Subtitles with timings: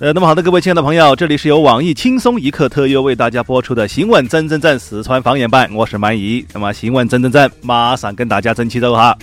[0.00, 6.42] 呃，那么好的，各位亲爱的朋友，这里是由网易轻松一刻特约为大家播出的新闻真真正四川方言版，我是满意。
[6.54, 9.14] 那么新闻真真正马上跟大家整起走哈。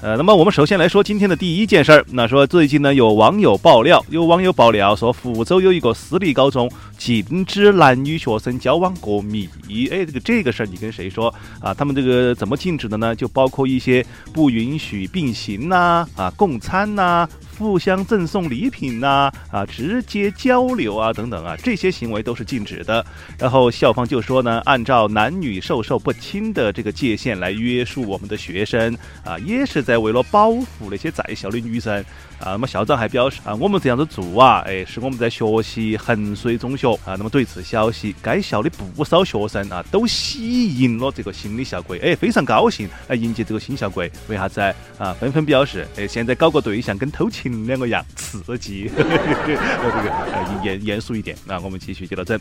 [0.00, 2.04] 呃，那么我们首先来说今天的第一件事儿。
[2.10, 9.48] 那说最近呢，有网友爆料，有网友爆料说，福州有一个私立高中禁止男女学生交往过密。
[9.92, 11.72] 哎，这个这个事儿你跟谁说啊？
[11.72, 13.14] 他们这个怎么禁止的呢？
[13.14, 17.28] 就包括一些不允许并行呐，啊，共餐呐。
[17.62, 23.06] 互相赠送礼品呐，啊，直接交流啊，等等啊，这些行为都是禁止的。
[23.38, 32.04] 然后校方就说呢，按照男女授受不亲的这个界限来约束我们的学生啊，也是在为了保护那些在校的女生
[32.40, 32.50] 啊。
[32.50, 37.14] 那么校长还表示啊，我们这样子做啊，哎，是我们在学习衡水中学啊。
[37.16, 44.10] 那么对此消息，该校的不少学生啊都喜迎了这个新的校规，哎，非常高兴来迎接这个新校规。
[44.26, 44.60] 为啥子
[44.98, 45.12] 啊？
[45.20, 47.51] 纷纷表示，哎，现在搞个对象跟偷情。
[47.66, 51.36] 两个样刺激，这个严严肃一点。
[51.46, 52.38] 那我们继续接着整。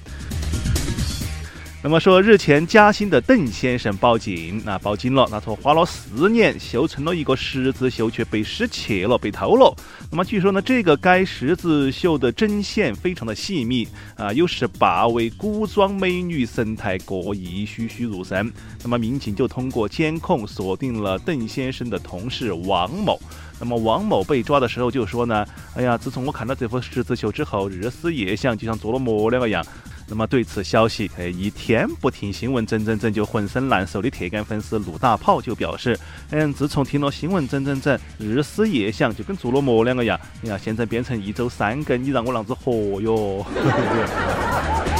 [1.83, 5.27] 那么说，日前嘉兴的邓先生报警，那报警了。
[5.31, 9.75] 他说花了四年修成了一个十字绣，却被失窃了，被偷了。
[10.11, 18.53] 那么据说呢，这个该十字绣的针线非常的细密啊，有十八位古装美女，神态各异，栩栩如生。
[18.83, 23.19] 那么民警就通过监控锁定了邓先生的同事王某。
[23.59, 25.43] 那么王某被抓的时候就说呢
[25.75, 29.65] ：“哎呀，自从我看到这幅十字绣之后，日思夜想，就像做了魔了个样。”
[30.11, 35.97] 那么对此消息，哎，一天不听新闻，整整整就浑身难受的铁杆粉丝陆大炮就表示
[36.31, 40.19] ：“嗯，自从听了新闻，整整整日思夜想，就跟做了魔两个样。
[40.43, 43.45] 哎呀，现在变成一周三更，你让我啷子活哟？”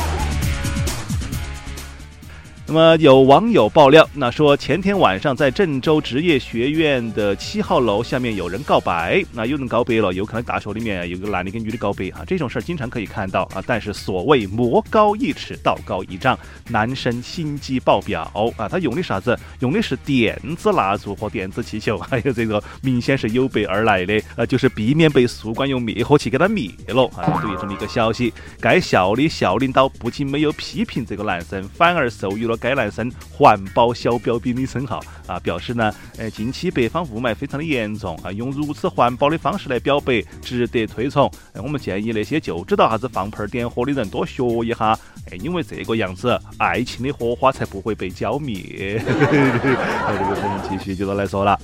[2.71, 13.61] 那么有网友爆料，那说前天晚上在郑州职业学院的七号楼下面有人告白，那有人告白了，有可能大学里面有个男的跟女的告白啊，这种事儿经常可以看到啊。
[13.67, 16.39] 但是所谓魔高一尺，道高一丈，
[16.69, 19.37] 男生心机爆表啊，他用的啥子？
[19.59, 27.37] 用的是电子蜡烛和电子气球，还有这个明显是有备而来的，呃，就是避免被宿管用灭火器给他灭了啊。
[27.41, 32.57] 对于这么一个消息，该校的校领导不仅没有批评这个男生，反而授予了。
[32.61, 41.29] 该男生环保小标兵的称号啊，表示呢，呃，近期北方雾霾非常的严重啊，用如此环保的方式来表白，值得推崇。
[41.55, 44.97] 我们建议那些就知道啥子放炮点火的人多学一下，
[45.31, 49.01] 哎，因为这个样子，爱情的火花才不会被浇灭。
[49.03, 51.59] 这个我们继续接着来说了。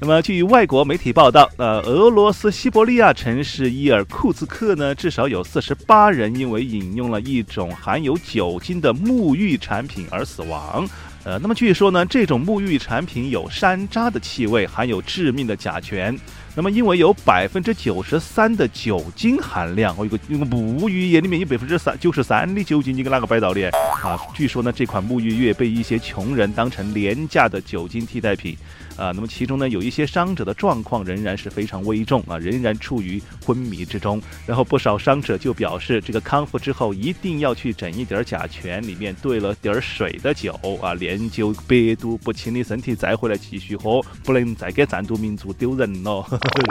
[0.00, 10.88] 那么，据外国媒体报道，呃，俄罗斯西伯利亚城市伊尔库茨克呢，至少有四十八人因为饮用了一种含有酒精的沐浴产品而死亡。
[11.24, 16.16] 呃，那么据说呢，这种沐浴产品有山楂的气味，含有致命的甲醛。
[16.58, 23.62] 那么因为有百分之九十三的酒精含量，哦，一个一个沐浴液里面有百分之三九十三的酒精，你给哪个摆道理？
[24.02, 28.56] 啊，据说呢，这款沐浴液被一些穷人当成廉价的酒精替代品。
[28.96, 34.20] 啊，那么其中呢，有一些伤者的状况仍然是非常危重啊，仍然处于昏迷之中。
[34.44, 40.52] 然后不少伤者就表示，这个康复之后一定要去整一点甲醛里面兑了点水的酒
[40.82, 46.26] 啊，炼就百毒不侵的身体再回来继续喝，不能再给战斗民族丢人了。
[46.48, 46.62] 是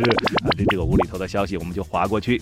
[0.43, 2.41] 啊，对这个无厘头的消息我们就划过去。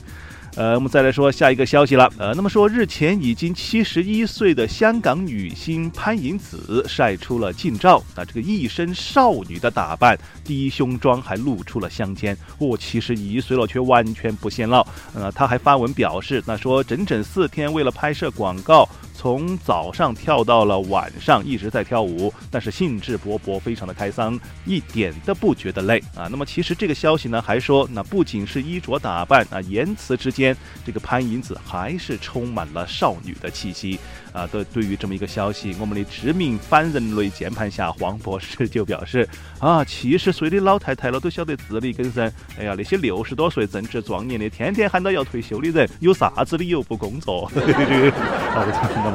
[0.56, 2.10] 呃，我们再来说下一个消息了。
[2.18, 12.38] 呃，那么说日前已经七十一岁的香港女星潘迎紫晒出了近照，啊，这个一身少女的打扮，低胸装还露出了香肩。
[12.60, 14.88] 哦，七十一岁了却完全不显老。
[15.14, 18.88] 呃，她还发文表示，那说整整四天为了拍摄广告。
[19.26, 26.28] 从早上跳到了晚上，一直在跳舞，但是兴致勃勃，非常的开桑，一点都不觉得累啊。
[26.30, 30.56] 那么其实这个消息呢，还说那不仅是衣着打扮啊，言辞之间，
[30.86, 34.00] 这个潘迎紫还是充满了少女的气息
[34.32, 34.46] 啊。
[34.46, 39.28] 对，对于这么一个消息，我们的知名反人类键盘侠黄博士就表示
[39.58, 42.32] 啊，七十岁的老太太了都晓得自力更生。
[42.60, 47.52] 哎呀，那些六十多岁正值壮年的，天天喊到要退休的人，有啥子理由不工作？
[47.56, 49.15] 那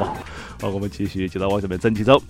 [0.59, 2.21] 好，我们继续接着往这边整起走。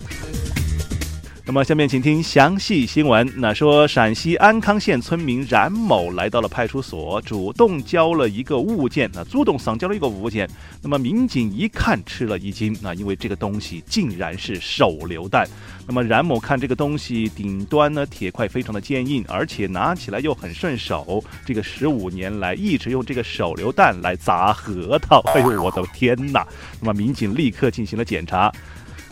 [1.44, 3.28] 那么下面请听详细新闻。
[3.36, 10.48] 那说陕西安康县村民冉某来到了派出所，主动交了一个物件，那主动上交了一个物件。
[10.80, 15.44] 那么民警一看吃了一惊，那因为这个东西竟然是手榴弹。
[15.84, 21.22] 那么冉某看这个东西顶端呢铁块非常的坚硬，而且拿起来又很顺手。
[21.44, 25.18] 这个十五年来一直用这个手榴弹来砸核桃。
[25.34, 26.46] 哎呦我的天哪！
[26.80, 28.52] 那么民警立刻进行了检查。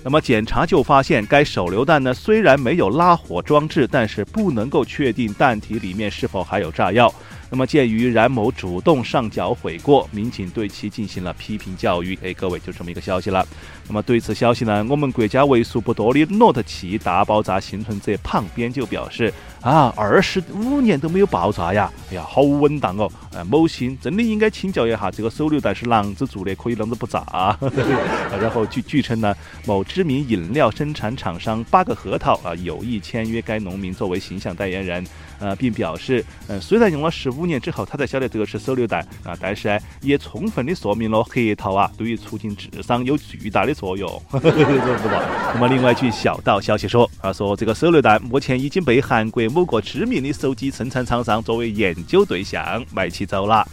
[0.02, 7.12] 那么检查就发现，该手榴弹呢虽然没有拉火装置，但是不能够确定弹体里面是否还有炸药。
[7.52, 12.16] 那么鉴于冉某主动上缴悔过，民警对其进行了批评教育。
[12.22, 13.46] 哎，各位就这么一个消息了。
[13.88, 21.90] 那么对此消息呢，我们国家为数不多的诺特奇大爆炸幸存者旁边就表示：啊，二十五年都没有爆炸呀！
[22.10, 23.10] 哎呀，好稳当哦！
[23.32, 27.22] 呃，某星真的应该请教一下，这个手榴弹是啷子做的，可以啷子不炸？
[28.40, 29.34] 然后据据称呢，
[29.66, 35.04] 某知名饮料生产厂商八个核桃啊有意签约该农民作为形象代言人。
[35.40, 44.22] 呃，并表示，嗯，虽然用了十五年之后，他才晓得这个是手榴弹啊，但是呢，也充分的说明了核桃啊，对于促进智商有巨大的作用。
[44.32, 53.66] 那么，另外一句小道消息说，啊，说这个手榴弹目前已经被韩国某个知名的手机生产厂商作为研究对象买起走了。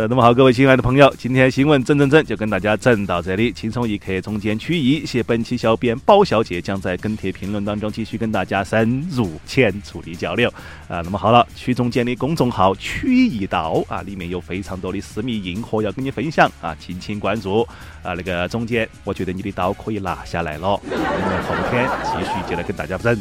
[0.00, 3.52] 呃，那么好，各位亲爱的朋友，今天新闻整整整就跟大家整到这里。
[3.52, 10.48] 轻松一刻，中间曲艺，谢本期小编包小姐将在跟帖评论当中继续跟大家深入浅出的交流。
[10.88, 17.60] 啊，那么好了，曲中间的公众号曲一道啊，里面有非常多的私密硬货要跟你分享啊，敬请关注。
[18.02, 23.14] 啊，那个中间，我觉得你的刀可以拿下来了，我们后天继续接着跟大家整。